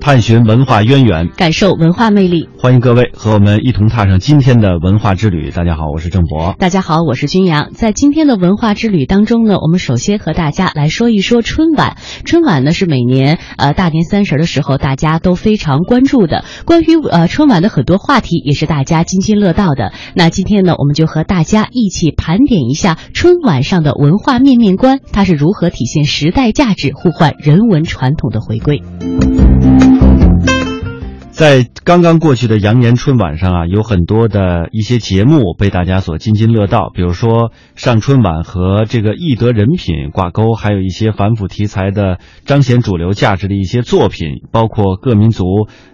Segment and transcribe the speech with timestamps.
[0.00, 2.48] 探寻文化渊源，感受文化魅力。
[2.58, 5.50] 欢迎各位和我们一同踏上今天的文化之旅。
[5.50, 6.54] 大家好，我是郑博。
[6.58, 7.70] 大家好，我是君阳。
[7.74, 11.98] 在今天的文化之旅当中呢，我们首先和大家来说一说春晚。
[12.24, 19.92] 春晚呢是每年呃大年三十的时候大家都非常关注的，关于呃春晚的很多话题也是大家津津乐道的。
[20.14, 28.82] 那今天呢，我们就和大家一起盘点一下春晚上的文化面面观，它是如何体现时代价值、互换人文传统的回归。
[31.40, 45.46] 在刚刚过去的羊年春晚上啊，有很多的一些节目被大家所津津乐道，比如说上春晚和这个艺德人品挂钩，还有一些反腐题材的彰显主流价值的一些作品，包括各民族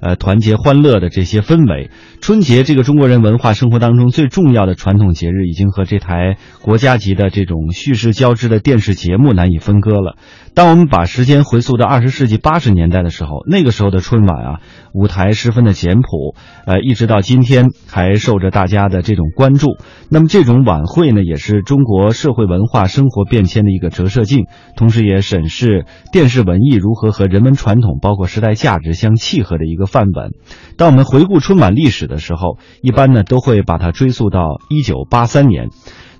[0.00, 1.90] 呃团结欢乐的这些氛围。
[2.22, 10.16] 春节这个中国人文化生活当中最重要的传统节日，已经和这台国家级的这种叙事交织的电视节目难以分割了。
[10.54, 14.60] 当我们把时间回溯到二十世纪八十年代的时候，那个时候的春晚啊，
[14.94, 16.34] 舞台十分的简朴，
[16.66, 19.76] 呃，一直到今天还受着大家的这种关注。
[20.10, 24.46] 那么这种晚会呢，也是中国社会文化生活变迁的一个折射镜，
[24.76, 30.30] 同时也审视电视文艺如何和人文传统，包括时代价值相契合的一个范本。
[30.76, 35.68] 当我们回顾春晚历史的时候，一般呢都会把它追溯到一九八三年。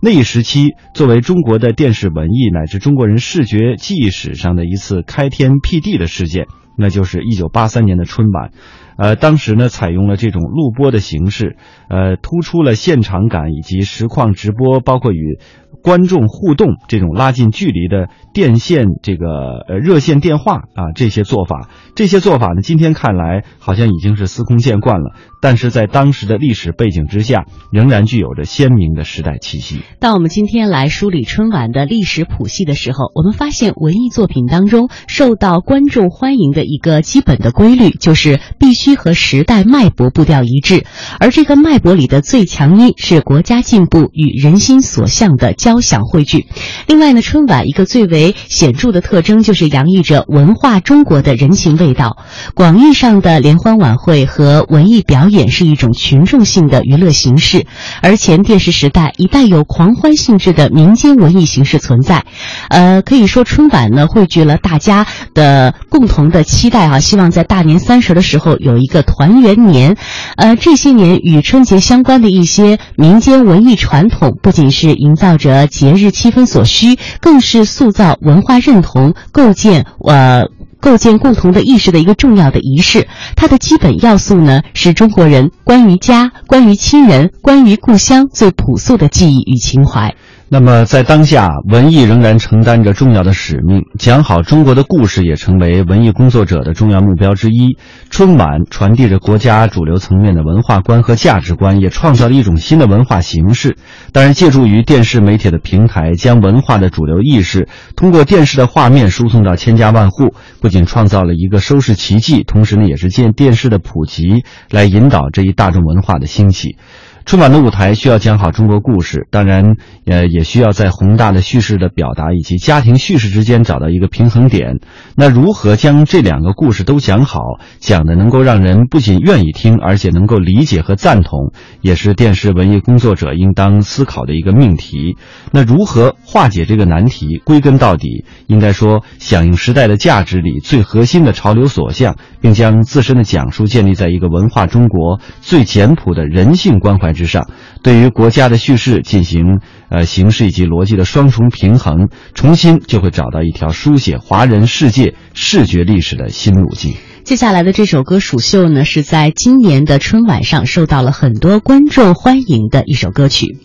[0.01, 8.51] 那一时期，作为中国的电视文艺乃至中国人视觉记忆史上的一次开天辟地的事件，那就是一九八三年的春晚。
[8.97, 11.57] 呃，当时呢，采用了这种录播的形式，
[11.89, 15.39] 呃，突出了现场感以及实况直播，包括与
[15.83, 19.27] 观众互动这种拉近距离的电线这个
[19.69, 29.81] 呃热线电话啊这些做法，这些做法呢，今天看来好像已经是司空见惯了，但是在当时的历史背景之下，仍然具有着鲜明的时代气息。
[29.99, 40.85] 当我们今天来梳理春晚的历史谱系的时候，我们发现文艺作品当中受到观众欢迎的一个基本的规律，就是必须需和时代脉搏步调一致，
[41.19, 46.47] 而这个脉搏里的最强音是国家进步与人心所向的交响汇聚。
[46.87, 52.19] 另外呢，春晚一个最为显著的特征就是洋溢着文化中国的人情味道。
[52.55, 57.67] 广义上的联欢晚会和文艺表演是一种群众性的娱乐形式，
[58.03, 62.27] 而前电视时代一带有狂欢性质的民间文艺形式存在。
[62.69, 69.97] 呃，可以说春晚呢汇聚了大家的共同的期待啊，希望在大年三十的时候有有一个团圆年。
[70.37, 80.49] 呃，这些年与春节相关的一些民间文艺传统，不仅是营造着节日气氛所需，更是塑造文化认同、构建呃。
[80.81, 90.15] 构建共同的意识的一个重要的仪式，它的基本要素呢是中国人关于家、关于亲人、关于故乡最朴素的记忆与情怀。
[90.55, 97.77] 那么，在当下，文艺仍然承担着重要的使命，讲好中国的故事也成为文艺工作者的重要目标之一。
[98.09, 103.77] 春晚传递着国家主流层面的文化观和价值观，也创造了一种新的文化形式。
[104.13, 116.77] 当然，借助于电视媒体的平台，将文化的主流意识通过电视的画面输送到千家万户，不仅创造了一个收视奇迹，同时呢，也是借电视的普及来引导这一大众文化的兴起。
[117.25, 124.79] 春晚的舞台需要讲好中国故事，当然，呃，也需要在宏大的叙事的表达以及家庭叙事之间找到一个平衡点。
[125.17, 127.41] 那如何将这两个故事都讲好，
[127.79, 135.17] 讲的能够让人不仅愿意听，而且能够理解和赞同，也是电视文艺工作者应当思考的一个命题。
[135.51, 137.39] 那如何化解这个难题？
[137.39, 147.49] 归根到底，应该说响应时代的价值里最核心的潮流所向，并将自身的讲述建立在一个文化中国最简朴的人性关怀之上，
[147.83, 156.95] 对于国家的叙事进行呃形式以及逻辑的双重平衡，重新就会找到一条书写华人世界视觉历史的新路径。
[157.25, 163.57] 接下来的这首歌《蜀绣》呢，是在今年的春晚上受到了很多观众欢迎的一首歌曲。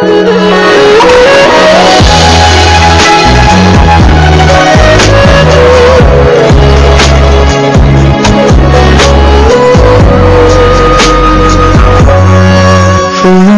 [0.00, 0.68] 芙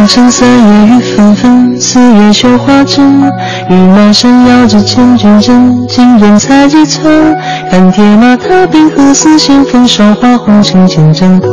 [0.05, 3.23] 蓉城三月雨纷纷，四月绣花针。
[3.71, 7.35] 羽毛扇遥指千军阵，金人裁几寸。
[7.71, 11.49] 看铁马踏冰河，丝线风韶华红尘千丈歌。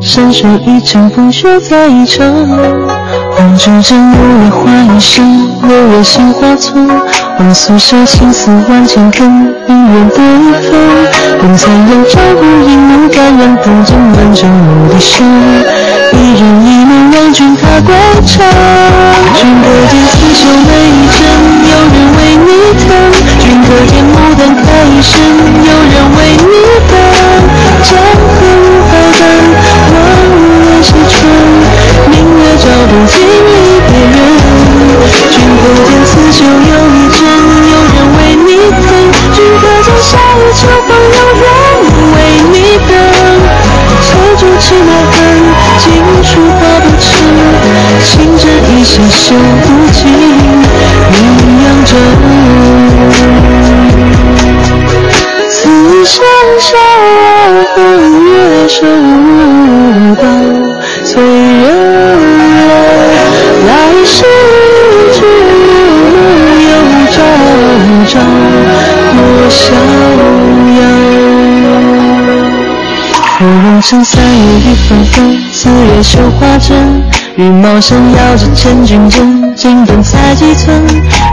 [0.00, 2.48] 山水一程，风雪再一程。
[3.36, 6.88] 红烛枕，五月花一生，六月杏花村。
[7.38, 10.16] 望宿舍青丝万千根，姻缘对
[10.62, 11.15] 分。
[11.40, 15.24] 等残阳照顾荧幕，感染风筝满城牧笛声，
[16.12, 17.94] 一人一梦望君踏归
[18.26, 18.44] 程。
[19.34, 21.18] 君可见刺绣每一针，
[21.70, 22.48] 有人为你
[22.80, 22.84] 疼；
[23.38, 25.12] 君可见牡丹开一生，
[25.62, 26.18] 有人为
[49.06, 50.00] 针一线绣不尽
[51.12, 51.16] 鸳
[51.62, 51.90] 鸯枕。
[55.48, 55.58] 此
[56.04, 56.14] 生
[56.60, 56.68] 笑
[57.76, 57.78] 问
[58.24, 58.34] 月
[58.68, 58.76] 收
[60.16, 60.22] 到
[61.04, 61.64] 催人
[62.66, 62.70] 泪，
[63.66, 63.70] 来
[64.04, 64.14] 世
[65.12, 65.16] 只
[66.66, 66.70] 有
[67.10, 67.14] 朝
[68.08, 68.12] 朝
[69.14, 69.16] 莫
[69.48, 69.56] 逍
[70.80, 70.80] 遥。
[73.38, 75.14] 芙蓉城三月雨纷纷，
[75.52, 76.74] 四月绣花针。
[77.36, 80.82] 羽毛扇摇着千军阵，金灯彩几寸。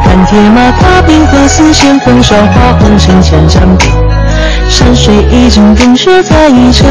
[0.04, 3.88] 看铁马踏冰河，丝线风霜花红尘千盏灯。
[4.68, 6.86] 山水一程，冰雪再一程。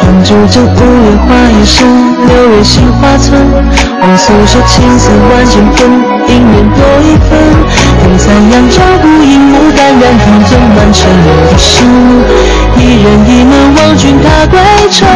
[0.00, 1.86] 红烛枕，五月花叶深，
[2.26, 3.38] 六月杏花村。
[4.00, 5.90] 望素手千丝万千分，
[6.26, 7.36] 姻缘多一分。
[8.02, 11.86] 等残阳照孤影，牡丹染风筝满城牧笛声。
[12.78, 14.58] 一人一门望君踏归
[14.90, 15.06] 程。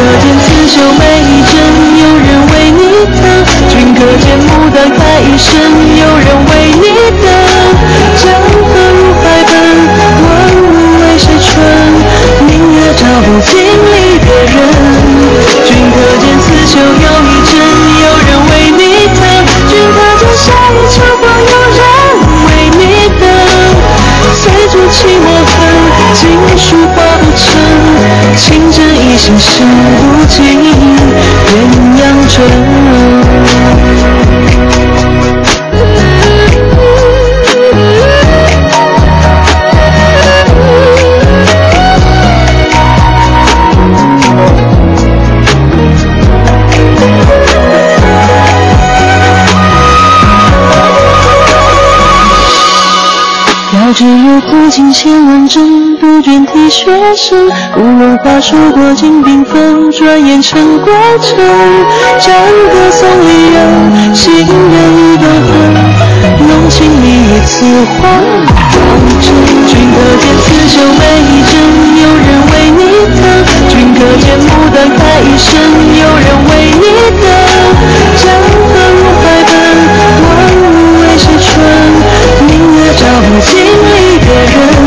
[0.00, 1.89] 可见刺绣每一针，
[53.90, 57.50] 遥知有古今千万针，不倦啼血声。
[57.74, 61.36] 古龙花树过尽缤纷，转眼成归程。
[62.20, 62.32] 战
[62.70, 64.46] 歌送离人，行人
[64.94, 65.50] 欲断魂。
[66.46, 67.66] 浓情蜜意此
[67.98, 68.78] 花红
[69.20, 69.34] 尘。
[69.66, 71.58] 君可见刺绣每一针，
[71.98, 72.80] 有人为你
[73.18, 73.18] 疼；
[73.68, 75.50] 君可见牡丹开一生，
[75.98, 76.86] 有人为你
[77.18, 77.26] 等。
[78.22, 79.50] 江河入海奔，
[80.22, 80.30] 万
[80.62, 80.62] 物
[81.00, 81.50] 为谁春？
[82.46, 83.50] 明月照不尽
[84.40, 84.79] 离别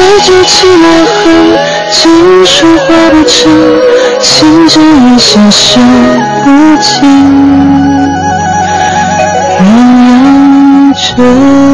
[0.00, 1.28] 翠竹泣墨痕，
[1.92, 2.00] 锦
[2.46, 3.52] 书画不成，
[4.22, 5.78] 情针一线绣
[6.42, 6.48] 不
[6.80, 6.88] 尽
[9.58, 9.62] 鸳
[10.90, 11.69] 鸯枕。